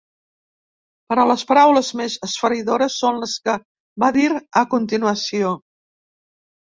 Però 1.11 1.25
les 1.31 1.43
paraules 1.51 1.91
més 1.99 2.15
esfereïdores 2.29 2.97
són 3.03 3.21
les 3.25 3.37
que 3.45 3.55
va 4.05 4.13
dir 4.19 4.27
a 4.63 4.65
continuació. 4.73 5.53